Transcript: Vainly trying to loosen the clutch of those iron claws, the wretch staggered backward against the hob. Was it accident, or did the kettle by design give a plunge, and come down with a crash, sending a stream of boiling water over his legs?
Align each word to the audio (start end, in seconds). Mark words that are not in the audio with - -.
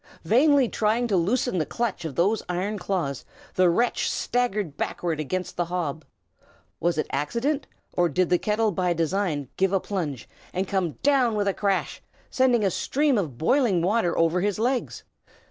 Vainly 0.23 0.67
trying 0.67 1.07
to 1.09 1.15
loosen 1.15 1.59
the 1.59 1.65
clutch 1.67 2.05
of 2.05 2.15
those 2.15 2.41
iron 2.49 2.79
claws, 2.79 3.23
the 3.53 3.69
wretch 3.69 4.09
staggered 4.09 4.75
backward 4.75 5.19
against 5.19 5.57
the 5.57 5.65
hob. 5.65 6.05
Was 6.79 6.97
it 6.97 7.05
accident, 7.11 7.67
or 7.93 8.09
did 8.09 8.31
the 8.31 8.39
kettle 8.39 8.71
by 8.71 8.93
design 8.93 9.47
give 9.57 9.71
a 9.71 9.79
plunge, 9.79 10.27
and 10.53 10.67
come 10.67 10.93
down 11.03 11.35
with 11.35 11.47
a 11.47 11.53
crash, 11.53 12.01
sending 12.31 12.65
a 12.65 12.71
stream 12.71 13.15
of 13.15 13.37
boiling 13.37 13.83
water 13.83 14.17
over 14.17 14.41
his 14.41 14.57
legs? 14.57 15.03